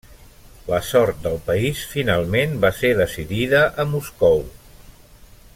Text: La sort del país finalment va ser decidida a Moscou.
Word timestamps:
La 0.69 0.79
sort 0.87 1.19
del 1.25 1.37
país 1.49 1.83
finalment 1.91 2.57
va 2.65 2.73
ser 2.81 2.91
decidida 3.03 3.63
a 3.85 3.89
Moscou. 3.95 4.47